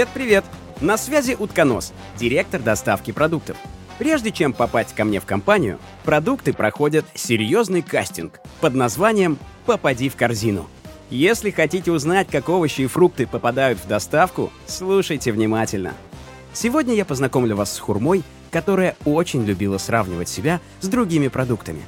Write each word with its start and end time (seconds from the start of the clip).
Привет-привет! 0.00 0.46
На 0.80 0.96
связи 0.96 1.36
Утконос, 1.38 1.92
директор 2.18 2.58
доставки 2.58 3.10
продуктов. 3.10 3.58
Прежде 3.98 4.32
чем 4.32 4.54
попасть 4.54 4.94
ко 4.94 5.04
мне 5.04 5.20
в 5.20 5.26
компанию, 5.26 5.78
продукты 6.04 6.54
проходят 6.54 7.04
серьезный 7.12 7.82
кастинг 7.82 8.40
под 8.62 8.74
названием 8.74 9.36
«Попади 9.66 10.08
в 10.08 10.16
корзину». 10.16 10.66
Если 11.10 11.50
хотите 11.50 11.92
узнать, 11.92 12.28
как 12.28 12.48
овощи 12.48 12.80
и 12.80 12.86
фрукты 12.86 13.26
попадают 13.26 13.78
в 13.78 13.86
доставку, 13.86 14.50
слушайте 14.66 15.32
внимательно. 15.32 15.92
Сегодня 16.54 16.94
я 16.94 17.04
познакомлю 17.04 17.54
вас 17.54 17.70
с 17.74 17.78
хурмой, 17.78 18.22
которая 18.50 18.96
очень 19.04 19.44
любила 19.44 19.76
сравнивать 19.76 20.30
себя 20.30 20.60
с 20.80 20.88
другими 20.88 21.28
продуктами. 21.28 21.82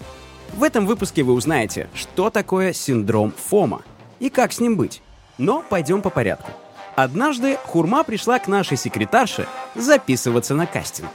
В 0.52 0.64
этом 0.64 0.86
выпуске 0.86 1.22
вы 1.22 1.33
узнаете, 1.33 1.88
что 1.94 2.28
такое 2.28 2.74
синдром 2.74 3.33
ФОМа 3.48 3.80
и 4.20 4.28
как 4.28 4.52
с 4.52 4.60
ним 4.60 4.77
быть. 4.77 5.00
Но 5.38 5.64
пойдем 5.66 6.02
по 6.02 6.10
порядку. 6.10 6.50
Однажды 6.95 7.56
Хурма 7.64 8.05
пришла 8.05 8.38
к 8.38 8.48
нашей 8.48 8.77
секретарше 8.77 9.48
записываться 9.74 10.55
на 10.55 10.66
кастинг. 10.66 11.09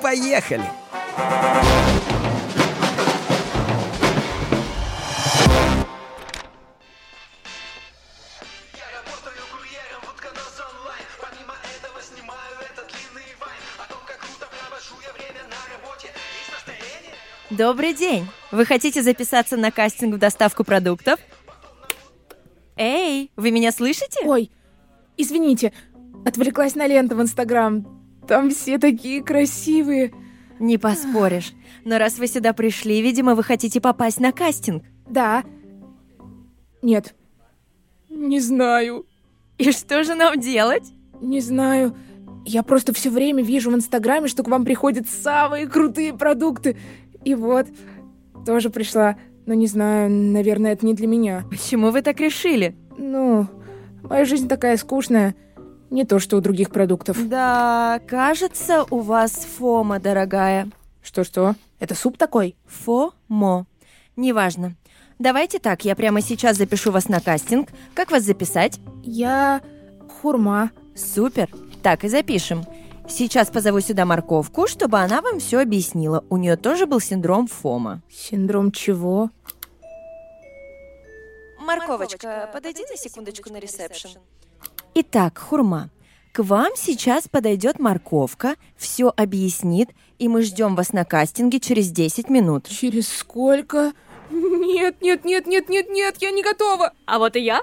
Поехали! 0.00 0.62
Я 8.74 8.86
работаю 8.94 9.42
курьером 9.50 10.02
в 10.02 10.14
Утконос 10.14 10.60
онлайн 10.70 11.06
Помимо 11.20 11.54
этого 11.74 12.00
снимаю 12.00 12.54
этот 12.60 12.86
длинный 12.92 13.34
вайн 13.40 13.64
О 13.78 13.88
том, 13.90 13.98
как 14.06 14.18
круто 14.18 14.46
провожу 14.46 14.94
я 15.02 15.12
время 15.14 15.48
на 15.48 15.58
работе 15.74 16.08
Есть 16.38 16.52
настроение? 16.52 17.14
Добрый 17.50 17.94
день! 17.94 18.28
Вы 18.52 18.66
хотите 18.66 19.02
записаться 19.02 19.56
на 19.56 19.72
кастинг 19.72 20.14
в 20.14 20.18
доставку 20.18 20.62
продуктов? 20.62 21.18
Эй, 22.76 23.30
вы 23.36 23.50
меня 23.50 23.72
слышите? 23.72 24.20
Ой, 24.24 24.50
извините, 25.16 25.72
отвлеклась 26.24 26.74
на 26.74 26.86
ленту 26.86 27.16
в 27.16 27.22
Инстаграм. 27.22 27.86
Там 28.26 28.50
все 28.50 28.78
такие 28.78 29.22
красивые. 29.22 30.12
Не 30.58 30.78
поспоришь. 30.78 31.52
Но 31.84 31.98
раз 31.98 32.18
вы 32.18 32.26
сюда 32.26 32.52
пришли, 32.52 33.02
видимо, 33.02 33.34
вы 33.34 33.42
хотите 33.42 33.80
попасть 33.80 34.20
на 34.20 34.32
кастинг. 34.32 34.84
Да. 35.08 35.44
Нет. 36.82 37.14
Не 38.08 38.40
знаю. 38.40 39.06
И 39.58 39.70
что 39.72 40.04
же 40.04 40.14
нам 40.14 40.40
делать? 40.40 40.92
Не 41.20 41.40
знаю. 41.40 41.96
Я 42.46 42.62
просто 42.62 42.92
все 42.92 43.10
время 43.10 43.42
вижу 43.42 43.70
в 43.70 43.74
Инстаграме, 43.74 44.28
что 44.28 44.42
к 44.42 44.48
вам 44.48 44.64
приходят 44.64 45.08
самые 45.08 45.66
крутые 45.66 46.14
продукты. 46.14 46.76
И 47.24 47.34
вот, 47.34 47.66
тоже 48.46 48.70
пришла. 48.70 49.16
Но 49.46 49.54
не 49.54 49.66
знаю, 49.66 50.10
наверное, 50.10 50.72
это 50.72 50.86
не 50.86 50.94
для 50.94 51.06
меня. 51.06 51.44
Почему 51.50 51.90
вы 51.90 52.02
так 52.02 52.20
решили? 52.20 52.76
Ну, 52.96 53.46
моя 54.08 54.24
жизнь 54.24 54.48
такая 54.48 54.76
скучная. 54.76 55.34
Не 55.90 56.04
то, 56.04 56.18
что 56.18 56.36
у 56.36 56.40
других 56.40 56.70
продуктов. 56.70 57.28
Да, 57.28 58.00
кажется, 58.06 58.84
у 58.90 59.00
вас 59.00 59.32
фома, 59.32 60.00
дорогая. 60.00 60.68
Что-что? 61.02 61.54
Это 61.78 61.94
суп 61.94 62.16
такой? 62.16 62.56
Фомо. 62.66 63.66
Неважно. 64.16 64.74
Давайте 65.18 65.58
так, 65.58 65.84
я 65.84 65.94
прямо 65.94 66.20
сейчас 66.20 66.56
запишу 66.56 66.90
вас 66.90 67.08
на 67.08 67.20
кастинг. 67.20 67.68
Как 67.94 68.10
вас 68.10 68.24
записать? 68.24 68.80
Я 69.02 69.60
хурма. 70.20 70.70
Супер. 70.96 71.48
Так 71.82 72.04
и 72.04 72.08
запишем. 72.08 72.64
Сейчас 73.06 73.50
позову 73.50 73.80
сюда 73.80 74.06
морковку, 74.06 74.66
чтобы 74.66 74.98
она 74.98 75.20
вам 75.20 75.38
все 75.38 75.60
объяснила. 75.60 76.24
У 76.30 76.38
нее 76.38 76.56
тоже 76.56 76.86
был 76.86 77.00
синдром 77.00 77.46
ФОМа. 77.46 78.00
Синдром 78.10 78.72
чего? 78.72 79.30
Морковочка, 81.86 82.48
подойди 82.50 82.82
на 82.90 82.96
секундочку 82.96 83.52
на 83.52 83.58
ресепшн. 83.58 84.18
Итак, 84.94 85.38
Хурма, 85.38 85.90
к 86.32 86.42
вам 86.42 86.72
сейчас 86.76 87.28
подойдет 87.28 87.78
морковка, 87.78 88.56
все 88.74 89.12
объяснит, 89.14 89.90
и 90.18 90.28
мы 90.28 90.42
ждем 90.42 90.76
вас 90.76 90.94
на 90.94 91.04
кастинге 91.04 91.60
через 91.60 91.90
10 91.90 92.30
минут. 92.30 92.68
Через 92.68 93.08
сколько? 93.08 93.92
Нет, 94.30 95.02
нет, 95.02 95.26
нет, 95.26 95.46
нет, 95.46 95.68
нет, 95.68 95.90
нет, 95.90 96.16
я 96.20 96.30
не 96.30 96.42
готова. 96.42 96.94
А 97.04 97.18
вот 97.18 97.36
и 97.36 97.40
я. 97.40 97.62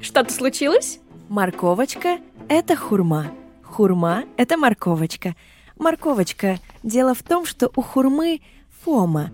Что-то 0.00 0.32
случилось? 0.32 0.98
Морковочка– 1.28 2.18
это 2.48 2.74
хурма. 2.74 3.30
Хурма– 3.62 4.24
это 4.36 4.56
морковочка. 4.56 5.36
Морковочка, 5.78 6.58
дело 6.82 7.14
в 7.14 7.22
том, 7.22 7.46
что 7.46 7.70
у 7.76 7.82
хурмы 7.82 8.40
фома, 8.84 9.30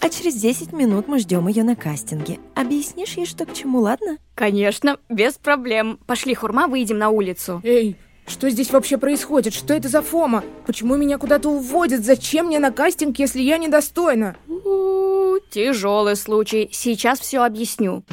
а 0.00 0.08
через 0.08 0.34
10 0.34 0.72
минут 0.72 1.08
мы 1.08 1.18
ждем 1.18 1.46
ее 1.48 1.62
на 1.62 1.76
кастинге. 1.76 2.38
Объяснишь 2.54 3.14
ей, 3.14 3.26
что 3.26 3.44
к 3.44 3.52
чему, 3.52 3.80
ладно? 3.80 4.18
Конечно, 4.34 4.98
без 5.08 5.34
проблем. 5.34 5.98
Пошли, 6.06 6.34
Хурма, 6.34 6.68
выйдем 6.68 6.98
на 6.98 7.10
улицу. 7.10 7.60
Эй, 7.64 7.96
что 8.26 8.48
здесь 8.48 8.70
вообще 8.70 8.96
происходит? 8.96 9.52
Что 9.52 9.74
это 9.74 9.88
за 9.88 10.02
фома? 10.02 10.44
Почему 10.64 10.96
меня 10.96 11.18
куда-то 11.18 11.48
уводят? 11.50 12.04
Зачем 12.04 12.46
мне 12.46 12.58
на 12.58 12.70
кастинг, 12.70 13.18
если 13.18 13.42
я 13.42 13.58
недостойна? 13.58 14.36
Тяжелый 15.50 16.16
случай. 16.16 16.68
Сейчас 16.72 17.20
все 17.20 17.42
объясню. 17.42 18.04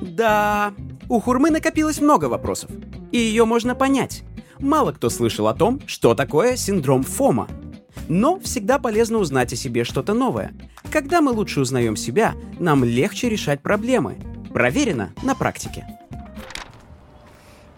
Да, 0.00 0.72
у 1.08 1.20
Хурмы 1.20 1.50
накопилось 1.50 2.00
много 2.00 2.26
вопросов, 2.26 2.70
и 3.12 3.18
ее 3.18 3.44
можно 3.44 3.74
понять. 3.74 4.22
Мало 4.58 4.92
кто 4.92 5.10
слышал 5.10 5.48
о 5.48 5.54
том, 5.54 5.80
что 5.86 6.14
такое 6.14 6.56
синдром 6.56 7.02
ФОМа. 7.02 7.48
Но 8.08 8.38
всегда 8.40 8.78
полезно 8.78 9.18
узнать 9.18 9.52
о 9.52 9.56
себе 9.56 9.84
что-то 9.84 10.14
новое. 10.14 10.52
Когда 10.90 11.20
мы 11.20 11.32
лучше 11.32 11.60
узнаем 11.60 11.96
себя, 11.96 12.34
нам 12.58 12.84
легче 12.84 13.28
решать 13.28 13.60
проблемы. 13.62 14.18
Проверено 14.52 15.12
на 15.22 15.34
практике. 15.34 15.86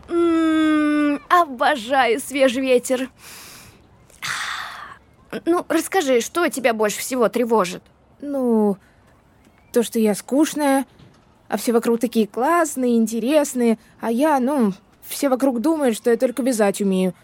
М, 0.09 1.21
обожаю 1.29 2.21
свежий 2.21 2.63
ветер. 2.63 3.09
Ну, 5.47 5.65
расскажи, 5.69 6.21
что 6.21 6.49
тебя 6.49 6.75
больше 6.75 6.99
всего 6.99 7.29
тревожит? 7.29 7.83
Ну, 8.21 8.77
то, 9.73 9.83
что 9.83 9.99
я 9.99 10.15
скучная, 10.15 10.87
а 11.49 11.57
все 11.57 11.73
вокруг 11.73 12.01
такие 12.01 12.27
классные, 12.27 12.97
интересные, 12.97 13.79
а 14.01 14.11
я, 14.11 14.39
ну, 14.41 14.73
все 15.07 15.29
вокруг 15.29 15.61
думают, 15.61 15.97
что 15.97 16.11
я 16.11 16.17
только 16.17 16.43
вязать 16.43 16.81
умею. 16.81 17.15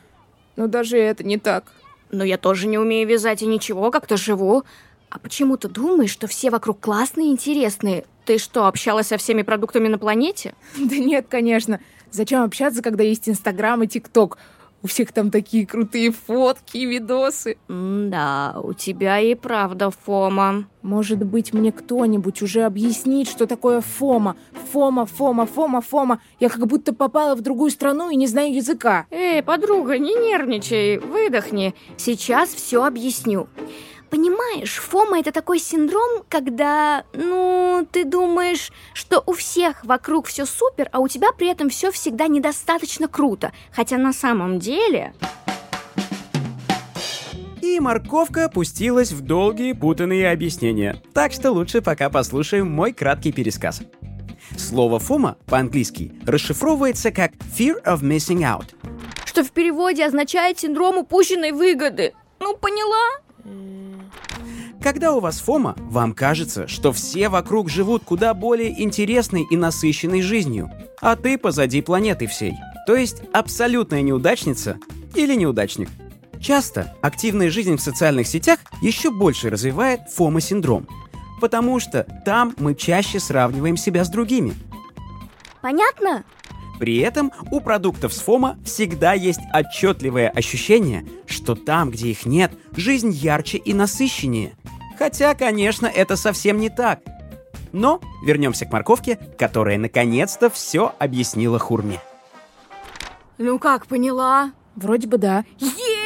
Но 0.56 0.66
даже 0.66 0.98
это 0.98 1.24
не 1.24 1.38
так. 1.38 1.72
Ну, 2.12 2.24
я 2.24 2.38
тоже 2.38 2.66
не 2.66 2.78
умею 2.78 3.08
вязать 3.08 3.42
и 3.42 3.46
ничего, 3.46 3.90
как-то 3.90 4.16
живу. 4.16 4.64
А 5.10 5.18
почему 5.18 5.56
ты 5.56 5.68
думаешь, 5.68 6.10
что 6.10 6.26
все 6.26 6.50
вокруг 6.50 6.80
классные 6.80 7.28
и 7.28 7.30
интересные? 7.30 8.04
Ты 8.24 8.38
что, 8.38 8.66
общалась 8.66 9.08
со 9.08 9.16
всеми 9.16 9.42
продуктами 9.42 9.88
на 9.88 9.98
планете? 9.98 10.54
Да 10.78 10.96
нет, 10.96 11.26
конечно. 11.28 11.80
Зачем 12.10 12.42
общаться, 12.42 12.82
когда 12.82 13.02
есть 13.04 13.28
Инстаграм 13.28 13.82
и 13.82 13.86
ТикТок? 13.86 14.38
У 14.82 14.86
всех 14.86 15.12
там 15.12 15.30
такие 15.30 15.66
крутые 15.66 16.10
фотки 16.10 16.78
и 16.78 16.86
видосы. 16.86 17.58
Да, 17.68 18.56
у 18.62 18.72
тебя 18.72 19.20
и 19.20 19.34
правда 19.34 19.90
Фома. 19.90 20.64
Может 20.80 21.22
быть, 21.22 21.52
мне 21.52 21.70
кто-нибудь 21.70 22.40
уже 22.40 22.62
объяснит, 22.62 23.28
что 23.28 23.46
такое 23.46 23.82
Фома? 23.82 24.36
Фома, 24.72 25.04
Фома, 25.04 25.44
Фома, 25.44 25.82
Фома. 25.82 26.22
Я 26.38 26.48
как 26.48 26.66
будто 26.66 26.94
попала 26.94 27.34
в 27.34 27.42
другую 27.42 27.70
страну 27.70 28.08
и 28.08 28.16
не 28.16 28.26
знаю 28.26 28.54
языка. 28.54 29.06
Эй, 29.10 29.42
подруга, 29.42 29.98
не 29.98 30.14
нервничай, 30.14 30.96
выдохни. 30.96 31.74
Сейчас 31.98 32.48
все 32.48 32.84
объясню. 32.84 33.48
Понимаешь, 34.10 34.78
Фома 34.78 35.20
это 35.20 35.30
такой 35.30 35.60
синдром, 35.60 36.24
когда, 36.28 37.04
ну, 37.12 37.86
ты 37.92 38.04
думаешь, 38.04 38.72
что 38.92 39.22
у 39.24 39.34
всех 39.34 39.84
вокруг 39.84 40.26
все 40.26 40.46
супер, 40.46 40.88
а 40.90 40.98
у 40.98 41.06
тебя 41.06 41.30
при 41.32 41.48
этом 41.48 41.70
все 41.70 41.92
всегда 41.92 42.26
недостаточно 42.26 43.06
круто. 43.06 43.52
Хотя 43.72 43.98
на 43.98 44.12
самом 44.12 44.58
деле... 44.58 45.14
И 47.62 47.78
морковка 47.78 48.46
опустилась 48.46 49.12
в 49.12 49.20
долгие 49.20 49.74
путанные 49.74 50.32
объяснения. 50.32 51.00
Так 51.14 51.30
что 51.30 51.52
лучше 51.52 51.80
пока 51.80 52.10
послушаем 52.10 52.68
мой 52.68 52.92
краткий 52.92 53.32
пересказ. 53.32 53.82
Слово 54.56 54.98
«фома» 54.98 55.36
по-английски 55.46 56.12
расшифровывается 56.26 57.12
как 57.12 57.32
«fear 57.56 57.80
of 57.84 58.00
missing 58.00 58.40
out». 58.40 58.74
Что 59.24 59.44
в 59.44 59.52
переводе 59.52 60.04
означает 60.04 60.58
синдром 60.58 60.98
упущенной 60.98 61.52
выгоды. 61.52 62.14
Ну, 62.40 62.56
поняла? 62.56 63.20
Когда 64.82 65.12
у 65.12 65.20
вас 65.20 65.40
фома, 65.40 65.74
вам 65.78 66.14
кажется, 66.14 66.66
что 66.66 66.92
все 66.92 67.28
вокруг 67.28 67.68
живут 67.68 68.02
куда 68.04 68.32
более 68.32 68.82
интересной 68.82 69.46
и 69.50 69.56
насыщенной 69.56 70.22
жизнью, 70.22 70.70
а 71.00 71.16
ты 71.16 71.36
позади 71.36 71.82
планеты 71.82 72.26
всей. 72.26 72.54
То 72.86 72.96
есть 72.96 73.22
абсолютная 73.32 74.02
неудачница 74.02 74.78
или 75.14 75.34
неудачник. 75.34 75.90
Часто 76.40 76.96
активная 77.02 77.50
жизнь 77.50 77.76
в 77.76 77.82
социальных 77.82 78.26
сетях 78.26 78.58
еще 78.80 79.10
больше 79.10 79.50
развивает 79.50 80.08
фома-синдром, 80.10 80.88
потому 81.40 81.78
что 81.78 82.06
там 82.24 82.54
мы 82.58 82.74
чаще 82.74 83.20
сравниваем 83.20 83.76
себя 83.76 84.04
с 84.04 84.08
другими. 84.08 84.54
Понятно? 85.60 86.24
При 86.80 86.96
этом 86.96 87.30
у 87.50 87.60
продуктов 87.60 88.14
с 88.14 88.20
ФОМа 88.20 88.58
всегда 88.64 89.12
есть 89.12 89.40
отчетливое 89.52 90.30
ощущение, 90.30 91.06
что 91.26 91.54
там, 91.54 91.90
где 91.90 92.08
их 92.08 92.24
нет, 92.24 92.52
жизнь 92.74 93.10
ярче 93.10 93.58
и 93.58 93.74
насыщеннее. 93.74 94.56
Хотя, 94.98 95.34
конечно, 95.34 95.86
это 95.86 96.16
совсем 96.16 96.58
не 96.58 96.70
так. 96.70 97.00
Но 97.72 98.00
вернемся 98.24 98.64
к 98.64 98.72
морковке, 98.72 99.18
которая 99.38 99.76
наконец-то 99.76 100.48
все 100.48 100.94
объяснила 100.98 101.58
Хурме. 101.58 102.00
Ну 103.36 103.58
как, 103.58 103.86
поняла? 103.86 104.52
Вроде 104.74 105.06
бы 105.06 105.18
да. 105.18 105.44
Есть! 105.58 105.99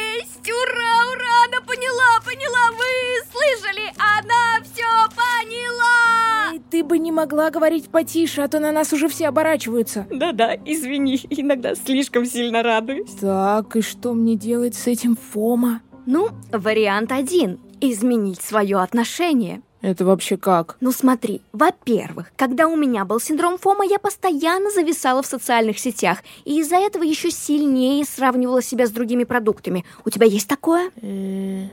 Могла 7.15 7.49
говорить 7.49 7.89
потише, 7.89 8.41
а 8.41 8.47
то 8.47 8.59
на 8.59 8.71
нас 8.71 8.93
уже 8.93 9.07
все 9.07 9.27
оборачиваются. 9.27 10.05
Да-да, 10.11 10.55
извини, 10.65 11.21
иногда 11.29 11.73
слишком 11.73 12.25
сильно 12.25 12.61
радуюсь. 12.61 13.11
Так, 13.19 13.75
и 13.75 13.81
что 13.81 14.13
мне 14.13 14.35
делать 14.35 14.75
с 14.75 14.85
этим, 14.85 15.15
Фома? 15.15 15.81
Ну, 16.05 16.29
вариант 16.51 17.11
один. 17.11 17.59
Изменить 17.81 18.41
свое 18.41 18.77
отношение. 18.77 19.61
Это 19.81 20.03
вообще 20.03 20.35
как? 20.35 20.77
Ну 20.81 20.91
смотри, 20.91 21.41
во-первых, 21.53 22.31
когда 22.35 22.67
у 22.67 22.75
меня 22.75 23.05
был 23.05 23.19
синдром 23.19 23.59
Фома, 23.59 23.85
я 23.85 23.99
постоянно 23.99 24.71
зависала 24.71 25.21
в 25.21 25.27
социальных 25.27 25.77
сетях, 25.77 26.19
и 26.43 26.59
из-за 26.59 26.77
этого 26.77 27.03
еще 27.03 27.29
сильнее 27.29 28.03
сравнивала 28.03 28.63
себя 28.63 28.87
с 28.87 28.91
другими 28.91 29.25
продуктами. 29.25 29.85
У 30.03 30.09
тебя 30.09 30.25
есть 30.25 30.47
такое? 30.47 30.89
Э, 31.01 31.67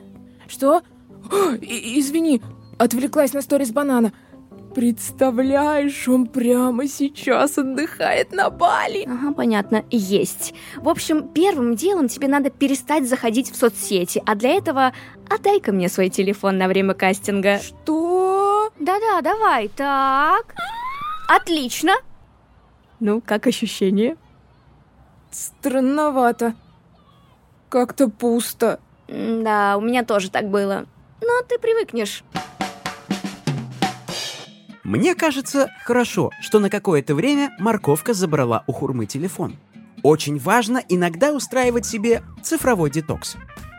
Что? 0.47 0.83
Извини, 1.63 2.43
отвлеклась 2.77 3.33
на 3.33 3.41
сторис 3.41 3.71
банана. 3.71 4.13
Представляешь, 4.75 6.09
он 6.09 6.27
прямо 6.27 6.89
сейчас 6.89 7.59
отдыхает 7.59 8.33
на 8.33 8.49
Бали. 8.49 9.05
Ага, 9.07 9.33
понятно, 9.35 9.85
есть. 9.91 10.55
В 10.77 10.89
общем, 10.89 11.29
первым 11.29 11.77
делом 11.77 12.09
тебе 12.09 12.29
надо 12.29 12.49
перестать 12.51 13.09
заходить 13.09 13.51
в 13.51 13.57
соцсети, 13.57 14.23
а 14.25 14.35
для 14.35 14.51
этого 14.51 14.93
отдай-ка 15.29 15.73
мне 15.73 15.89
свой 15.89 16.09
телефон 16.09 16.57
на 16.57 16.69
время 16.69 16.95
кастинга. 16.95 17.59
Что? 17.59 18.71
Да-да, 18.79 19.21
давай, 19.21 19.69
так. 19.69 20.55
Отлично. 21.29 21.93
Ну, 22.99 23.21
как 23.21 23.47
ощущение? 23.47 24.17
Странновато. 25.31 26.55
Как-то 27.69 28.09
пусто. 28.09 28.81
Да, 29.09 29.77
у 29.77 29.83
меня 29.83 30.05
тоже 30.05 30.31
так 30.31 30.49
было. 30.49 30.87
Но 31.21 31.43
ты 31.47 31.59
привыкнешь. 31.59 32.25
Мне 34.85 35.15
кажется, 35.15 35.71
хорошо, 35.85 36.31
что 36.41 36.59
на 36.59 36.69
какое-то 36.69 37.15
время 37.15 37.55
морковка 37.59 38.15
забрала 38.15 38.65
у 38.67 38.73
хурмы 38.73 39.07
телефон. 39.07 39.57
Очень 40.03 40.39
важно 40.39 40.83
иногда 40.89 41.33
устраивать 41.33 41.87
себе 41.87 42.23
цифровой 42.43 42.91
детокс. 42.91 43.37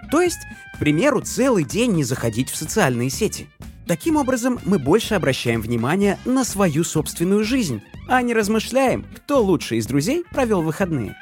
То 0.09 0.21
есть, 0.21 0.39
к 0.75 0.79
примеру, 0.79 1.21
целый 1.21 1.65
день 1.65 1.91
не 1.91 2.03
заходить 2.05 2.49
в 2.49 2.55
социальные 2.55 3.09
сети. 3.09 3.49
Таким 3.85 4.15
образом, 4.15 4.59
мы 4.63 4.79
больше 4.79 5.15
обращаем 5.15 5.59
внимание 5.59 6.17
на 6.23 6.45
свою 6.45 6.85
собственную 6.85 7.43
жизнь, 7.43 7.81
а 8.07 8.21
не 8.21 8.33
размышляем, 8.33 9.05
кто 9.13 9.43
лучше 9.43 9.75
из 9.75 9.85
друзей 9.85 10.23
провел 10.31 10.61
выходные. 10.61 11.17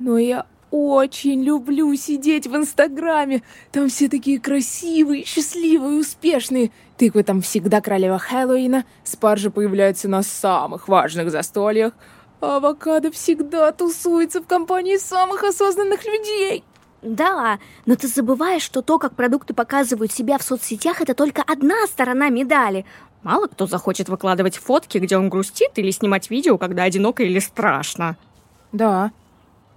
Но 0.00 0.18
я 0.18 0.46
очень 0.72 1.44
люблю 1.44 1.94
сидеть 1.94 2.48
в 2.48 2.56
Инстаграме. 2.56 3.42
Там 3.70 3.88
все 3.88 4.08
такие 4.08 4.40
красивые, 4.40 5.24
счастливые, 5.24 6.00
успешные. 6.00 6.72
Тыквы 6.96 7.24
там 7.24 7.40
всегда 7.40 7.80
королева 7.80 8.18
Хэллоуина. 8.18 8.84
Спаржа 9.02 9.50
появляется 9.50 10.08
на 10.08 10.22
самых 10.22 10.88
важных 10.88 11.30
застольях. 11.30 11.92
А 12.40 12.56
авокадо 12.56 13.10
всегда 13.10 13.72
тусуется 13.72 14.40
в 14.40 14.46
компании 14.46 14.96
самых 14.96 15.42
осознанных 15.44 16.04
людей. 16.04 16.62
Да, 17.02 17.58
но 17.84 17.96
ты 17.96 18.06
забываешь, 18.08 18.62
что 18.62 18.80
то, 18.80 18.98
как 18.98 19.14
продукты 19.14 19.54
показывают 19.54 20.12
себя 20.12 20.38
в 20.38 20.42
соцсетях, 20.42 21.00
это 21.02 21.14
только 21.14 21.42
одна 21.42 21.86
сторона 21.86 22.30
медали. 22.30 22.86
Мало 23.22 23.46
кто 23.46 23.66
захочет 23.66 24.08
выкладывать 24.08 24.56
фотки, 24.56 24.98
где 24.98 25.16
он 25.16 25.28
грустит, 25.28 25.72
или 25.76 25.90
снимать 25.90 26.30
видео, 26.30 26.58
когда 26.58 26.84
одиноко 26.84 27.22
или 27.22 27.38
страшно. 27.40 28.16
Да, 28.72 29.12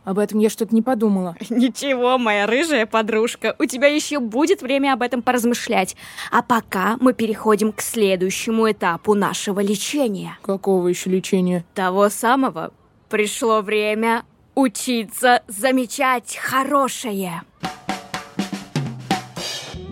об 0.08 0.20
этом 0.20 0.40
я 0.40 0.50
что-то 0.50 0.74
не 0.74 0.82
подумала. 0.82 1.36
Ничего, 1.50 2.18
моя 2.18 2.48
рыжая 2.48 2.86
подружка, 2.86 3.58
у 3.60 3.66
тебя 3.66 3.88
еще 3.88 4.20
будет 4.20 4.62
время 4.62 4.94
об 4.94 5.02
этом 5.02 5.22
поразмышлять. 5.22 5.98
А 6.32 6.42
пока 6.42 6.96
мы 7.02 7.14
переходим 7.14 7.74
к 7.74 7.82
следующему 7.82 8.72
этапу 8.72 9.16
нашего 9.16 9.60
лечения. 9.60 10.38
Какого 10.44 10.88
еще 10.88 11.10
лечения? 11.10 11.66
Того 11.74 12.08
самого 12.08 12.72
пришло 13.10 13.62
время 13.62 14.24
учиться 14.56 15.44
замечать 15.50 16.38
хорошее. 16.38 17.42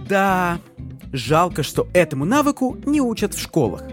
Да, 0.07 0.59
жалко, 1.11 1.61
что 1.61 1.87
этому 1.93 2.23
навыку 2.23 2.77
не 2.85 3.01
учат 3.01 3.33
в 3.33 3.41
школах. 3.41 3.83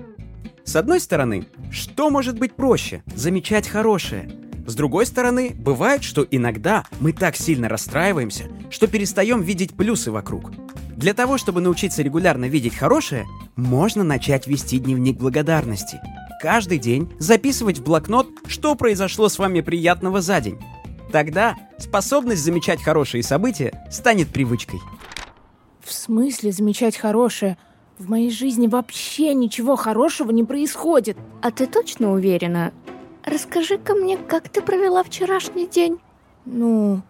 С 0.62 0.76
одной 0.76 1.00
стороны, 1.00 1.46
что 1.72 2.10
может 2.10 2.38
быть 2.38 2.54
проще– 2.54 3.02
замечать 3.16 3.66
хорошее? 3.66 4.41
С 4.66 4.74
другой 4.74 5.06
стороны, 5.06 5.54
бывает, 5.56 6.04
что 6.04 6.26
иногда 6.30 6.84
мы 7.00 7.12
так 7.12 7.36
сильно 7.36 7.68
расстраиваемся, 7.68 8.44
что 8.70 8.86
перестаем 8.86 9.42
видеть 9.42 9.74
плюсы 9.74 10.10
вокруг. 10.10 10.52
Для 10.96 11.14
того, 11.14 11.36
чтобы 11.36 11.60
научиться 11.60 12.02
регулярно 12.02 12.44
видеть 12.44 12.76
хорошее, 12.76 13.26
можно 13.56 14.04
начать 14.04 14.46
вести 14.46 14.78
дневник 14.78 15.18
благодарности. 15.18 16.00
Каждый 16.40 16.78
день 16.78 17.12
записывать 17.18 17.78
в 17.78 17.84
блокнот, 17.84 18.28
что 18.46 18.74
произошло 18.74 19.28
с 19.28 19.38
вами 19.38 19.60
приятного 19.62 20.20
за 20.20 20.40
день. 20.40 20.58
Тогда 21.10 21.56
способность 21.78 22.42
замечать 22.42 22.82
хорошие 22.82 23.22
события 23.22 23.86
станет 23.90 24.28
привычкой. 24.28 24.80
В 25.80 25.92
смысле 25.92 26.52
замечать 26.52 26.96
хорошее? 26.96 27.58
В 27.98 28.08
моей 28.08 28.30
жизни 28.30 28.66
вообще 28.66 29.34
ничего 29.34 29.76
хорошего 29.76 30.30
не 30.30 30.44
происходит. 30.44 31.16
А 31.42 31.50
ты 31.50 31.66
точно 31.66 32.12
уверена? 32.12 32.72
Расскажи-ка 33.24 33.94
мне, 33.94 34.16
как 34.16 34.48
ты 34.48 34.60
провела 34.62 35.02
вчерашний 35.02 35.66
день? 35.66 35.98
Ну, 36.44 37.02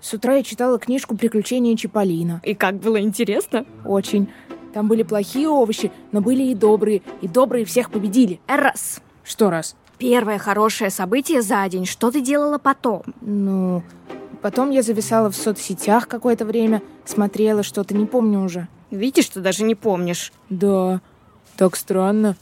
с 0.00 0.12
утра 0.14 0.36
я 0.36 0.42
читала 0.42 0.78
книжку 0.78 1.16
«Приключения 1.16 1.76
Чиполлино». 1.76 2.40
И 2.44 2.54
как 2.54 2.76
было 2.76 3.00
интересно? 3.00 3.66
Очень. 3.84 4.28
Там 4.72 4.86
были 4.88 5.02
плохие 5.02 5.48
овощи, 5.48 5.90
но 6.12 6.20
были 6.20 6.44
и 6.44 6.54
добрые, 6.54 7.02
и 7.20 7.28
добрые 7.28 7.64
всех 7.64 7.90
победили. 7.90 8.40
Раз. 8.46 9.00
Что 9.24 9.50
раз? 9.50 9.74
Первое 9.98 10.38
хорошее 10.38 10.90
событие 10.90 11.42
за 11.42 11.66
день. 11.68 11.86
Что 11.86 12.10
ты 12.10 12.20
делала 12.20 12.58
потом? 12.58 13.02
Ну, 13.20 13.82
потом 14.42 14.70
я 14.70 14.82
зависала 14.82 15.30
в 15.30 15.36
соцсетях 15.36 16.06
какое-то 16.06 16.44
время, 16.44 16.82
смотрела 17.04 17.62
что-то, 17.62 17.94
не 17.96 18.06
помню 18.06 18.44
уже. 18.44 18.68
Видишь, 18.90 19.30
ты 19.30 19.40
даже 19.40 19.64
не 19.64 19.74
помнишь. 19.74 20.32
Да, 20.50 21.00
так 21.56 21.74
странно. 21.74 22.36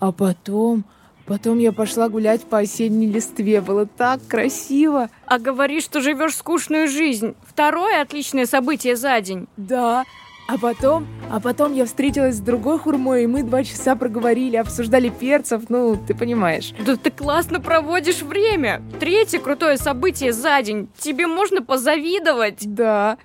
А 0.00 0.12
потом, 0.12 0.84
потом 1.26 1.58
я 1.58 1.72
пошла 1.72 2.08
гулять 2.08 2.42
по 2.42 2.58
осенней 2.58 3.10
листве. 3.10 3.60
Было 3.60 3.86
так 3.86 4.20
красиво. 4.26 5.10
А 5.26 5.38
говоришь, 5.38 5.84
что 5.84 6.00
живешь 6.00 6.36
скучную 6.36 6.88
жизнь. 6.88 7.34
Второе 7.46 8.02
отличное 8.02 8.46
событие 8.46 8.96
за 8.96 9.20
день. 9.20 9.46
Да. 9.56 10.04
А 10.46 10.58
потом, 10.58 11.06
а 11.30 11.40
потом 11.40 11.72
я 11.72 11.86
встретилась 11.86 12.36
с 12.36 12.40
другой 12.40 12.78
хурмой, 12.78 13.24
и 13.24 13.26
мы 13.26 13.42
два 13.42 13.64
часа 13.64 13.96
проговорили, 13.96 14.56
обсуждали 14.56 15.08
перцев, 15.08 15.70
ну, 15.70 15.96
ты 15.96 16.14
понимаешь. 16.14 16.74
Да 16.84 16.96
ты 16.96 17.10
классно 17.10 17.60
проводишь 17.60 18.20
время. 18.20 18.82
Третье 19.00 19.38
крутое 19.38 19.78
событие 19.78 20.34
за 20.34 20.60
день. 20.60 20.88
Тебе 20.98 21.26
можно 21.26 21.62
позавидовать. 21.62 22.58
Да. 22.74 23.16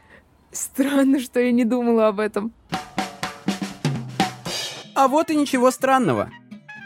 Странно, 0.51 1.20
что 1.20 1.41
я 1.41 1.51
не 1.51 1.65
думала 1.65 2.08
об 2.08 2.22
этом. 2.22 2.53
А 4.96 5.08
вот 5.08 5.29
и 5.29 5.36
ничего 5.36 5.72
странного. 5.72 6.29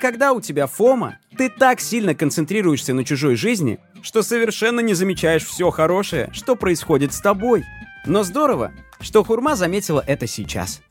Когда 0.03 0.33
у 0.33 0.41
тебя 0.41 0.67
фома, 0.67 1.17
ты 1.37 1.49
так 1.49 1.79
сильно 1.79 2.13
концентрируешься 2.13 2.93
на 2.93 3.05
чужой 3.05 3.37
жизни, 3.37 3.79
что 4.01 4.21
совершенно 4.21 4.81
не 4.81 4.95
замечаешь 4.95 5.45
все 5.45 5.69
хорошее, 5.69 6.29
что 6.33 6.57
происходит 6.57 7.13
с 7.13 7.21
тобой. 7.21 7.63
Но 8.05 8.23
здорово, 8.23 8.73
что 8.99 9.23
Хурма 9.23 9.55
заметила 9.55 10.03
это 10.05 10.27
сейчас. 10.27 10.81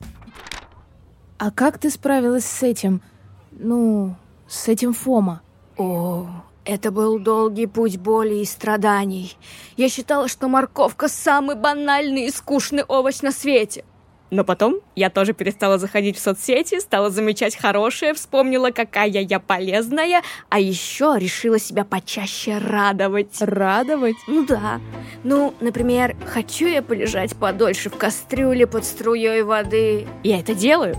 А 1.37 1.51
как 1.51 1.77
ты 1.77 1.91
справилась 1.91 2.45
с 2.45 2.63
этим? 2.63 3.03
Ну, 3.51 4.15
с 4.47 4.67
этим 4.67 4.95
Фома? 4.95 5.43
О, 5.77 6.27
это 6.65 6.89
был 6.89 7.19
долгий 7.19 7.67
путь 7.67 7.97
боли 7.97 8.37
и 8.37 8.45
страданий. 8.45 9.37
Я 9.77 9.89
считала, 9.89 10.27
что 10.27 10.47
морковка 10.47 11.07
самый 11.07 11.55
банальный 11.55 12.25
и 12.25 12.31
скучный 12.31 12.81
овощ 12.81 13.21
на 13.21 13.31
свете. 13.31 13.85
Но 14.33 14.43
потом 14.43 14.79
я 14.95 15.11
тоже 15.11 15.33
перестала 15.33 15.77
заходить 15.77 16.17
в 16.17 16.19
соцсети, 16.19 16.79
стала 16.79 17.11
замечать 17.11 17.55
хорошее, 17.55 18.15
вспомнила, 18.15 18.71
какая 18.71 19.07
я 19.07 19.39
полезная, 19.39 20.23
а 20.49 20.59
еще 20.59 21.17
решила 21.19 21.59
себя 21.59 21.85
почаще 21.85 22.57
радовать. 22.57 23.35
Радовать? 23.41 24.15
Ну 24.25 24.43
да. 24.43 24.81
Ну, 25.23 25.53
например, 25.59 26.15
хочу 26.25 26.65
я 26.65 26.81
полежать 26.81 27.35
подольше 27.35 27.91
в 27.91 27.95
кастрюле 27.95 28.65
под 28.65 28.85
струей 28.85 29.43
воды. 29.43 30.07
Я 30.23 30.39
это 30.39 30.55
делаю. 30.55 30.95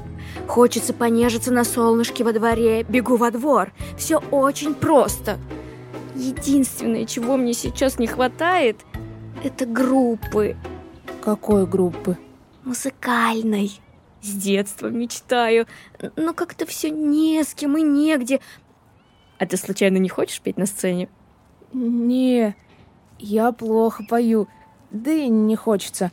Хочется 0.46 0.94
понежиться 0.94 1.52
на 1.52 1.64
солнышке 1.64 2.22
во 2.22 2.32
дворе, 2.32 2.84
бегу 2.84 3.16
во 3.16 3.32
двор. 3.32 3.72
Все 3.98 4.22
очень 4.30 4.76
просто. 4.76 5.38
Единственное, 6.14 7.04
чего 7.04 7.36
мне 7.36 7.52
сейчас 7.52 7.98
не 7.98 8.06
хватает, 8.06 8.76
это 9.42 9.66
группы 9.66 10.56
Какой 11.20 11.66
группы? 11.66 12.16
Музыкальной. 12.64 13.80
С 14.22 14.32
детства 14.32 14.88
мечтаю, 14.88 15.66
но 16.16 16.32
как-то 16.32 16.64
все 16.64 16.90
не 16.90 17.44
с 17.44 17.54
кем 17.54 17.76
и 17.76 17.82
негде. 17.82 18.40
А 19.38 19.46
ты 19.46 19.56
случайно 19.56 19.98
не 19.98 20.08
хочешь 20.08 20.40
петь 20.40 20.56
на 20.56 20.66
сцене? 20.66 21.08
Не, 21.72 22.56
я 23.18 23.52
плохо 23.52 24.04
пою, 24.08 24.48
да 24.90 25.10
и 25.10 25.28
не 25.28 25.56
хочется. 25.56 26.10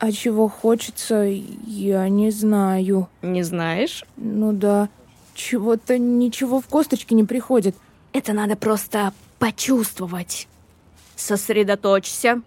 А 0.00 0.10
чего 0.10 0.48
хочется, 0.48 1.22
я 1.22 2.08
не 2.08 2.30
знаю. 2.30 3.08
Не 3.22 3.42
знаешь? 3.42 4.04
Ну 4.16 4.52
да, 4.52 4.88
чего-то 5.34 5.96
ничего 5.98 6.60
в 6.60 6.66
косточке 6.66 7.14
не 7.14 7.24
приходит. 7.24 7.76
Это 8.12 8.32
надо 8.32 8.56
просто 8.56 9.12
почувствовать. 9.38 10.48
Сосредоточься. 11.16 12.42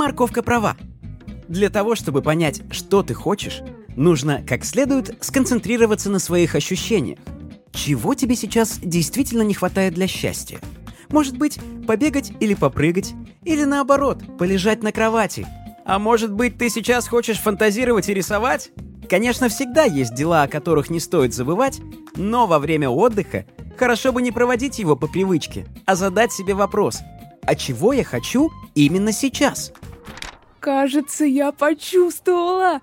Морковка 0.00 0.42
права. 0.42 0.78
Для 1.46 1.68
того, 1.68 1.94
чтобы 1.94 2.22
понять, 2.22 2.62
что 2.70 3.02
ты 3.02 3.12
хочешь, 3.12 3.60
нужно 3.96 4.42
как 4.48 4.64
следует 4.64 5.22
сконцентрироваться 5.22 6.08
на 6.08 6.18
своих 6.18 6.54
ощущениях. 6.54 7.18
Чего 7.70 8.14
тебе 8.14 8.34
сейчас 8.34 8.78
действительно 8.78 9.42
не 9.42 9.52
хватает 9.52 9.92
для 9.92 10.06
счастья? 10.06 10.58
Может 11.10 11.36
быть, 11.36 11.60
побегать 11.86 12.32
или 12.40 12.54
попрыгать, 12.54 13.12
или 13.44 13.64
наоборот, 13.64 14.22
полежать 14.38 14.82
на 14.82 14.90
кровати. 14.90 15.46
А 15.84 15.98
может 15.98 16.32
быть, 16.32 16.56
ты 16.56 16.70
сейчас 16.70 17.06
хочешь 17.06 17.38
фантазировать 17.38 18.08
и 18.08 18.14
рисовать? 18.14 18.70
Конечно, 19.06 19.50
всегда 19.50 19.84
есть 19.84 20.14
дела, 20.14 20.44
о 20.44 20.48
которых 20.48 20.88
не 20.88 20.98
стоит 20.98 21.34
забывать, 21.34 21.78
но 22.16 22.46
во 22.46 22.58
время 22.58 22.88
отдыха 22.88 23.44
хорошо 23.76 24.12
бы 24.12 24.22
не 24.22 24.32
проводить 24.32 24.78
его 24.78 24.96
по 24.96 25.08
привычке, 25.08 25.66
а 25.84 25.94
задать 25.94 26.32
себе 26.32 26.54
вопрос, 26.54 27.00
а 27.42 27.54
чего 27.54 27.92
я 27.92 28.04
хочу 28.04 28.50
именно 28.74 29.12
сейчас? 29.12 29.72
Кажется, 30.60 31.24
я 31.24 31.52
почувствовала. 31.52 32.80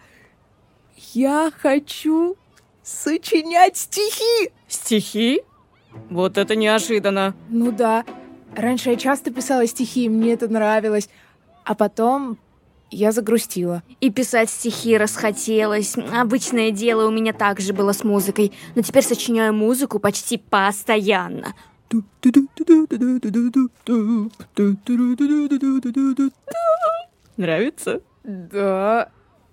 Я 1.13 1.51
хочу 1.55 2.35
сочинять 2.83 3.77
стихи. 3.77 4.51
Стихи? 4.67 5.41
Вот 6.09 6.37
это 6.37 6.55
неожиданно. 6.55 7.35
Ну 7.49 7.71
да, 7.71 8.03
раньше 8.55 8.89
я 8.89 8.95
часто 8.95 9.31
писала 9.31 9.67
стихи, 9.67 10.05
и 10.05 10.09
мне 10.09 10.33
это 10.33 10.47
нравилось. 10.47 11.09
А 11.63 11.75
потом 11.75 12.37
я 12.89 13.11
загрустила. 13.11 13.83
И 14.01 14.09
писать 14.09 14.49
стихи 14.49 14.97
расхотелось. 14.97 15.95
Обычное 15.97 16.71
дело 16.71 17.07
у 17.07 17.11
меня 17.11 17.33
также 17.33 17.73
было 17.73 17.91
с 17.91 18.03
музыкой. 18.03 18.53
Но 18.75 18.81
теперь 18.81 19.03
сочиняю 19.03 19.53
музыку 19.53 19.99
почти 19.99 20.37
постоянно. 20.37 21.53
Нравится? 27.37 28.01
Да, 28.23 29.11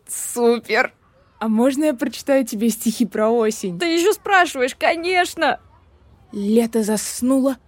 супер. 0.09 0.93
А 1.39 1.49
можно 1.49 1.85
я 1.85 1.95
прочитаю 1.95 2.47
тебе 2.47 2.71
стихи 2.71 3.07
про 3.07 3.31
осень? 3.31 3.79
Ты 3.79 3.87
еще 3.87 4.13
спрашиваешь, 4.13 4.75
конечно. 4.75 5.61
Лето 6.33 6.83
заснуло, 6.83 7.59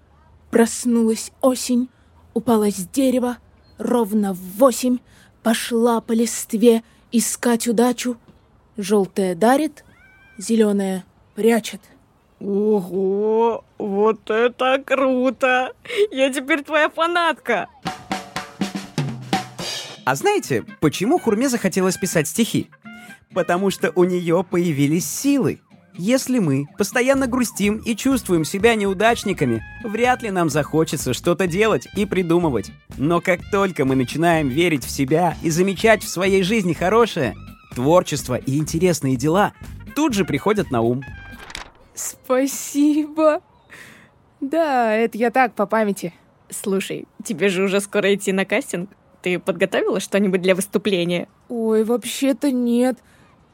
проснулась 0.51 1.31
осень, 1.41 1.91
упала 2.35 2.71
с 2.71 2.89
дерева 2.89 3.37
ровно 3.79 4.33
в 4.33 4.39
восемь, 4.59 4.99
пошла 5.43 6.01
по 6.01 6.13
листве 6.13 6.83
искать 7.13 7.69
удачу. 7.69 8.17
Желтая 8.77 9.35
дарит, 9.35 9.85
зеленая 10.39 11.05
прячет. 11.35 11.81
Ого, 12.41 13.65
вот 13.79 14.31
это 14.31 14.83
круто! 14.85 15.73
Я 16.11 16.33
теперь 16.33 16.63
твоя 16.63 16.91
фанатка. 16.91 17.69
А 20.07 20.15
знаете, 20.15 20.65
почему 20.81 21.19
Хурме 21.19 21.49
захотелось 21.49 21.97
писать 21.97 22.29
стихи? 22.29 22.71
Потому 23.35 23.73
что 23.73 23.91
у 23.97 24.05
нее 24.05 24.47
появились 24.49 25.05
силы. 25.05 25.61
Если 25.95 26.39
мы 26.39 26.69
постоянно 26.79 27.27
грустим 27.27 27.79
и 27.79 27.97
чувствуем 27.97 28.45
себя 28.45 28.77
неудачниками, 28.77 29.65
вряд 29.83 30.23
ли 30.23 30.31
нам 30.31 30.49
захочется 30.49 31.13
что-то 31.13 31.49
делать 31.49 31.89
и 31.97 32.07
придумывать. 32.07 32.71
Но 32.97 33.21
как 33.21 33.41
только 33.51 33.85
мы 33.85 33.97
начинаем 33.97 34.49
верить 34.49 34.85
в 34.85 34.91
себя 34.91 35.37
и 35.43 35.51
замечать 35.51 36.05
в 36.05 36.09
своей 36.09 36.45
жизни 36.45 36.73
хорошее, 36.73 37.35
творчество 37.75 38.37
и 38.37 38.59
интересные 38.59 39.17
дела 39.17 39.55
тут 39.97 40.15
же 40.15 40.25
приходят 40.25 40.71
на 40.71 40.83
ум. 40.83 41.03
Спасибо. 41.97 43.41
Да, 44.41 44.95
это 44.95 45.19
я 45.19 45.33
так, 45.33 45.55
по 45.55 45.67
памяти. 45.67 46.15
Слушай, 46.49 47.09
тебе 47.25 47.49
же 47.49 47.65
уже 47.65 47.81
скоро 47.81 48.15
идти 48.15 48.31
на 48.31 48.45
кастинг. 48.45 48.89
Ты 49.27 49.41
подготовила 49.41 49.99
что-нибудь 49.99 50.41
для 50.41 50.55
выступления? 50.55 51.27
Ой, 51.49 51.83
вообще-то 51.83 52.53
нет. 52.53 52.97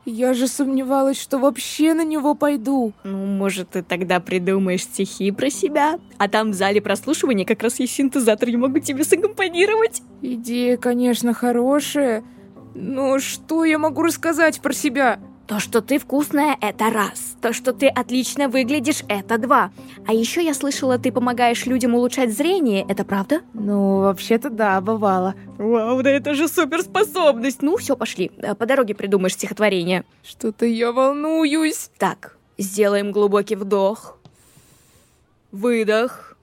Я 0.05 0.35
же 0.35 0.47
сомневалась, 0.47 1.19
что 1.19 1.39
вообще 1.39 1.95
на 1.95 2.05
него 2.05 2.35
пойду. 2.35 2.93
Ну, 3.05 3.25
может, 3.25 3.71
ты 3.71 3.83
тогда 3.83 4.21
придумаешь 4.21 4.83
стихи 4.83 5.31
про 5.31 5.49
себя? 5.49 5.99
А 6.19 6.29
там 6.29 6.51
в 6.51 6.55
зале 6.55 6.83
прослушивания 6.83 7.47
как 7.47 7.63
раз 7.63 7.81
есть 7.81 7.95
синтезатор, 7.95 8.51
я 8.51 8.59
могу 8.59 8.81
тебе 8.81 9.03
саккомпанировать. 9.03 10.03
Идея, 10.21 10.77
конечно, 10.77 11.33
хорошая. 11.33 12.23
Но 12.75 13.19
что 13.19 13.65
я 13.65 13.79
могу 13.79 14.03
рассказать 14.03 14.61
про 14.61 14.75
себя? 14.75 15.21
То, 15.53 15.61
что 15.61 15.83
ты 15.83 15.99
вкусная, 15.99 16.57
это 16.63 16.89
раз. 16.89 17.37
То, 17.43 17.53
что 17.53 17.75
ты 17.75 17.87
отлично 17.87 18.49
выглядишь, 18.49 19.03
это 19.07 19.37
два. 19.37 19.71
А 20.07 20.15
еще 20.15 20.43
я 20.43 20.55
слышала, 20.55 20.97
ты 20.99 21.13
помогаешь 21.13 21.67
людям 21.67 21.95
улучшать 21.95 22.33
зрение, 22.35 22.87
это 22.89 23.05
правда? 23.05 23.43
Ну, 23.53 23.99
вообще-то 24.01 24.49
да, 24.49 24.81
бывало. 24.81 25.35
Вау, 25.59 26.03
да 26.03 26.09
это 26.09 26.33
же 26.33 26.49
суперспособность. 26.49 27.61
Ну, 27.61 27.77
все, 27.77 27.99
пошли. 27.99 28.33
Э, 28.39 28.55
По 28.55 28.65
дороге 28.65 28.95
придумаешь 28.95 29.35
стихотворение. 29.35 30.05
Что-то 30.23 30.65
я 30.65 30.91
волнуюсь. 30.91 31.91
Так, 31.99 32.39
сделаем 32.57 33.13
глубокий 33.13 33.57
вдох. 33.57 34.17
Выдох. 35.51 36.35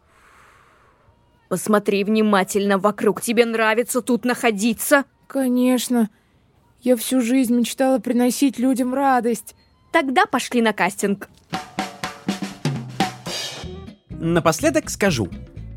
Посмотри 1.47 2.03
внимательно 2.03 2.77
вокруг. 2.77 3.23
Тебе 3.23 3.45
нравится 3.45 4.03
тут 4.03 4.23
находиться? 4.23 5.05
Конечно. 5.25 6.11
Я 6.81 6.95
всю 6.95 7.21
жизнь 7.21 7.53
мечтала 7.53 7.99
приносить 7.99 8.57
людям 8.57 8.93
радость. 8.93 9.55
Тогда 9.91 10.25
пошли 10.25 10.61
на 10.61 10.71
кастинг. 10.71 11.29
Напоследок 14.09 14.89
скажу. 14.89 15.27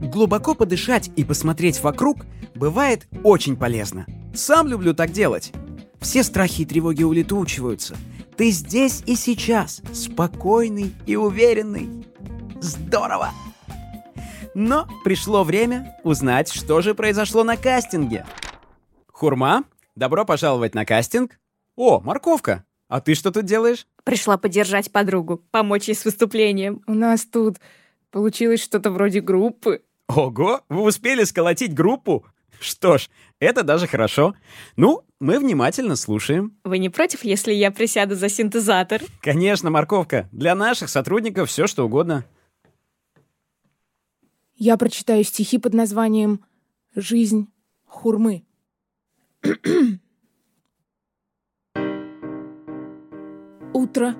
Глубоко 0.00 0.54
подышать 0.54 1.10
и 1.16 1.24
посмотреть 1.24 1.82
вокруг 1.82 2.26
бывает 2.54 3.06
очень 3.24 3.56
полезно. 3.56 4.06
Сам 4.34 4.68
люблю 4.68 4.94
так 4.94 5.10
делать. 5.10 5.52
Все 6.00 6.22
страхи 6.22 6.62
и 6.62 6.66
тревоги 6.66 7.02
улетучиваются. 7.02 7.96
Ты 8.36 8.50
здесь 8.50 9.02
и 9.06 9.14
сейчас, 9.14 9.82
спокойный 9.92 10.94
и 11.06 11.16
уверенный. 11.16 12.06
Здорово! 12.60 13.30
Но 14.54 14.86
пришло 15.04 15.44
время 15.44 15.98
узнать, 16.02 16.52
что 16.52 16.80
же 16.80 16.94
произошло 16.94 17.44
на 17.44 17.56
кастинге. 17.56 18.26
Хурма, 19.12 19.64
добро 19.94 20.24
пожаловать 20.24 20.74
на 20.74 20.84
кастинг. 20.84 21.38
О, 21.76 22.00
морковка, 22.00 22.64
а 22.88 23.00
ты 23.00 23.14
что 23.14 23.30
тут 23.30 23.44
делаешь? 23.44 23.86
Пришла 24.04 24.36
поддержать 24.36 24.92
подругу, 24.92 25.38
помочь 25.50 25.88
ей 25.88 25.94
с 25.94 26.04
выступлением. 26.04 26.82
У 26.86 26.94
нас 26.94 27.24
тут 27.24 27.58
получилось 28.10 28.62
что-то 28.62 28.90
вроде 28.90 29.20
группы. 29.20 29.82
Ого, 30.08 30.60
вы 30.68 30.82
успели 30.82 31.24
сколотить 31.24 31.74
группу? 31.74 32.26
Что 32.60 32.98
ж, 32.98 33.08
это 33.40 33.62
даже 33.64 33.86
хорошо. 33.86 34.34
Ну, 34.76 35.02
мы 35.20 35.38
внимательно 35.38 35.96
слушаем. 35.96 36.56
Вы 36.64 36.78
не 36.78 36.90
против, 36.90 37.24
если 37.24 37.52
я 37.52 37.70
присяду 37.70 38.14
за 38.14 38.28
синтезатор? 38.28 39.02
Конечно, 39.20 39.70
морковка. 39.70 40.28
Для 40.30 40.54
наших 40.54 40.88
сотрудников 40.88 41.48
все 41.48 41.66
что 41.66 41.84
угодно. 41.84 42.24
Я 44.54 44.76
прочитаю 44.76 45.24
стихи 45.24 45.58
под 45.58 45.74
названием 45.74 46.44
«Жизнь 46.94 47.48
хурмы». 47.84 48.44
Утро. 53.72 54.14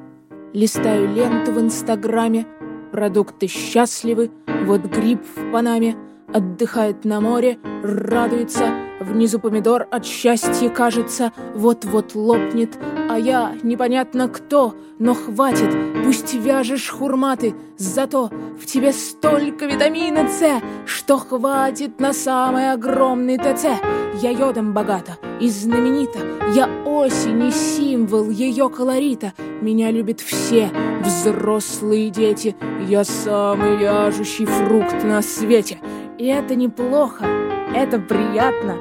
Листаю 0.52 1.14
ленту 1.14 1.52
в 1.52 1.60
Инстаграме. 1.60 2.46
Продукты 2.90 3.46
счастливы. 3.46 4.32
Вот 4.64 4.82
гриб 4.82 5.22
в 5.24 5.52
Панаме. 5.52 5.96
Отдыхает 6.32 7.04
на 7.04 7.20
море, 7.20 7.58
радуется. 7.82 8.74
Внизу 9.00 9.38
помидор 9.38 9.86
от 9.90 10.04
счастья 10.04 10.68
кажется. 10.70 11.32
Вот-вот 11.54 12.14
лопнет. 12.14 12.76
А 13.12 13.18
я 13.18 13.52
непонятно 13.62 14.26
кто. 14.26 14.74
Но 14.98 15.12
хватит, 15.12 15.68
пусть 16.02 16.32
вяжешь 16.32 16.88
хурматы. 16.88 17.54
Зато 17.76 18.30
в 18.58 18.64
тебе 18.64 18.94
столько 18.94 19.66
витамина 19.66 20.26
С, 20.28 20.62
что 20.86 21.18
хватит 21.18 22.00
на 22.00 22.14
самый 22.14 22.72
огромный 22.72 23.36
ТЦ. 23.36 23.66
Я 24.22 24.30
йодом 24.30 24.72
богата 24.72 25.18
и 25.40 25.50
знаменита. 25.50 26.20
Я 26.54 26.70
осень 26.86 27.48
и 27.48 27.50
символ 27.50 28.30
ее 28.30 28.70
колорита. 28.70 29.34
Меня 29.60 29.90
любят 29.90 30.20
все 30.20 30.70
взрослые 31.04 32.08
дети. 32.08 32.56
Я 32.88 33.04
самый 33.04 33.76
вяжущий 33.76 34.46
фрукт 34.46 35.04
на 35.04 35.20
свете. 35.20 35.78
И 36.16 36.28
это 36.28 36.54
неплохо, 36.54 37.26
это 37.74 37.98
приятно. 37.98 38.78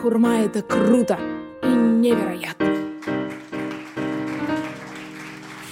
Хурма 0.00 0.38
это 0.38 0.62
круто 0.62 1.18
и 1.62 1.66
невероятно. 1.66 2.73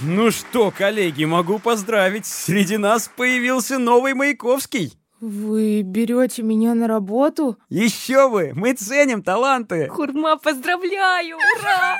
Ну 0.04 0.30
что, 0.32 0.72
коллеги, 0.76 1.24
могу 1.24 1.58
поздравить. 1.60 2.26
Среди 2.26 2.76
нас 2.76 3.10
появился 3.14 3.78
новый 3.78 4.14
Маяковский. 4.14 4.94
Вы 5.20 5.82
берете 5.82 6.42
меня 6.42 6.74
на 6.74 6.88
работу? 6.88 7.56
Еще 7.68 8.28
вы, 8.28 8.52
мы 8.56 8.72
ценим 8.72 9.22
таланты. 9.22 9.86
Хурма, 9.88 10.36
поздравляю! 10.36 11.36
Ура! 11.36 11.96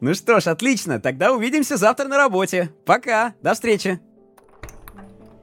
Ну 0.00 0.14
что 0.14 0.38
ж, 0.38 0.46
отлично, 0.46 1.00
тогда 1.00 1.32
увидимся 1.32 1.76
завтра 1.76 2.06
на 2.06 2.16
работе. 2.16 2.70
Пока, 2.86 3.34
до 3.42 3.54
встречи. 3.54 3.98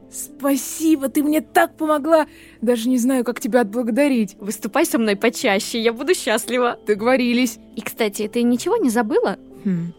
Спасибо, 0.10 1.10
ты 1.10 1.22
мне 1.24 1.42
так 1.42 1.75
помогла. 1.75 2.28
Даже 2.62 2.88
не 2.88 2.98
знаю, 2.98 3.25
как 3.25 3.42
тебя 3.42 3.62
отблагодарить. 3.62 4.36
Выступай 4.39 4.86
со 4.86 4.98
мной 4.98 5.18
почаще, 5.18 5.82
я 5.82 5.92
буду 5.92 6.16
счастлива. 6.16 6.80
Договорились. 6.88 7.60
И, 7.75 7.82
кстати, 7.82 8.30
ты 8.30 8.44
ничего 8.44 8.78
не 8.78 8.89
забыла? 8.89 9.38
Хм. 9.66 9.94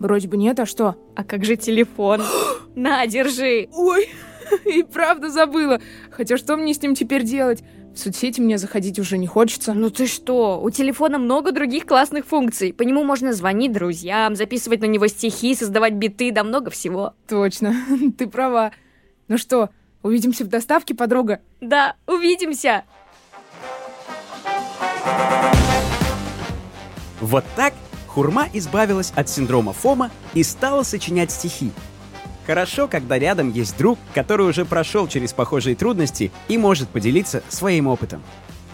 Вроде 0.00 0.28
бы 0.28 0.38
нет, 0.38 0.58
а 0.58 0.66
что? 0.66 0.96
А 1.14 1.22
как 1.22 1.44
же 1.44 1.56
телефон? 1.56 2.22
На, 2.74 3.06
держи. 3.06 3.68
Ой, 3.70 4.08
и 4.64 4.82
правда 4.82 5.28
забыла. 5.28 5.78
Хотя 6.10 6.38
что 6.38 6.56
мне 6.56 6.72
с 6.72 6.82
ним 6.82 6.94
теперь 6.94 7.22
делать? 7.22 7.62
В 7.94 7.98
соцсети 7.98 8.40
мне 8.40 8.56
заходить 8.56 8.98
уже 8.98 9.18
не 9.18 9.26
хочется. 9.26 9.74
Ну 9.74 9.90
ты 9.90 10.06
что, 10.06 10.58
у 10.62 10.70
телефона 10.70 11.18
много 11.18 11.52
других 11.52 11.84
классных 11.84 12.24
функций. 12.24 12.72
По 12.72 12.82
нему 12.82 13.04
можно 13.04 13.34
звонить 13.34 13.72
друзьям, 13.72 14.36
записывать 14.36 14.80
на 14.80 14.86
него 14.86 15.06
стихи, 15.06 15.54
создавать 15.54 15.92
биты, 15.92 16.32
да 16.32 16.44
много 16.44 16.70
всего. 16.70 17.12
Точно, 17.28 17.74
ты 18.18 18.26
права. 18.26 18.72
Ну 19.28 19.36
что, 19.36 19.68
увидимся 20.02 20.44
в 20.46 20.48
доставке, 20.48 20.94
подруга? 20.94 21.40
Да, 21.60 21.96
увидимся! 22.06 22.84
Вот 27.20 27.44
так 27.54 27.74
Хурма 28.14 28.48
избавилась 28.52 29.12
от 29.14 29.28
синдрома 29.28 29.72
Фома 29.72 30.10
и 30.34 30.42
стала 30.42 30.82
сочинять 30.82 31.30
стихи. 31.30 31.70
Хорошо, 32.46 32.88
когда 32.88 33.18
рядом 33.18 33.52
есть 33.52 33.76
друг, 33.78 33.98
который 34.14 34.48
уже 34.48 34.64
прошел 34.64 35.06
через 35.06 35.32
похожие 35.32 35.76
трудности 35.76 36.32
и 36.48 36.58
может 36.58 36.88
поделиться 36.88 37.42
своим 37.48 37.86
опытом. 37.86 38.22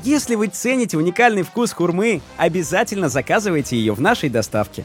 Если 0.02 0.36
вы 0.36 0.46
цените 0.46 0.96
уникальный 0.96 1.42
вкус 1.42 1.72
хурмы, 1.72 2.22
обязательно 2.38 3.08
заказывайте 3.08 3.76
ее 3.76 3.92
в 3.92 4.00
нашей 4.00 4.30
доставке. 4.30 4.84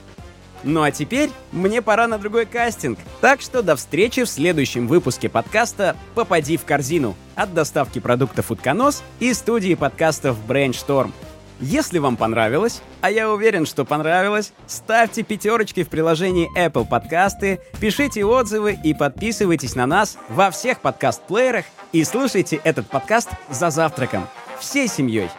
Ну 0.64 0.84
а 0.84 0.92
теперь 0.92 1.30
мне 1.52 1.82
пора 1.82 2.08
на 2.08 2.18
другой 2.18 2.46
кастинг, 2.46 3.00
так 3.22 3.42
что 3.42 3.64
до 3.64 3.76
встречи 3.76 4.24
в 4.24 4.30
следующем 4.30 4.88
выпуске 4.88 5.30
подкаста 5.30 5.96
«Попади 6.14 6.58
в 6.58 6.66
корзину» 6.66 7.16
от 7.36 7.54
доставки 7.54 8.00
продуктов 8.00 8.52
«Утконос» 8.52 9.02
и 9.20 9.34
студии 9.34 9.76
подкастов 9.76 10.38
Brainstorm. 10.48 11.12
Если 11.62 12.00
вам 12.00 12.18
понравилось, 12.18 12.82
а 13.02 13.12
я 13.12 13.30
уверен, 13.30 13.68
что 13.68 13.86
понравилось, 13.86 14.52
ставьте 14.66 15.22
пятерочки 15.22 15.84
в 15.84 15.90
приложении 15.90 16.50
Apple 16.58 16.90
Podcasts, 16.90 17.60
пишите 17.80 18.26
отзывы 18.26 18.80
и 18.84 18.96
подписывайтесь 18.96 19.76
на 19.76 19.86
нас 19.86 20.18
во 20.28 20.50
всех 20.50 20.80
подкаст-плеерах 20.80 21.66
и 21.92 22.04
слушайте 22.04 22.60
этот 22.64 22.88
подкаст 22.88 23.30
за 23.52 23.70
завтраком 23.70 24.28
всей 24.60 24.88
семьей. 24.88 25.30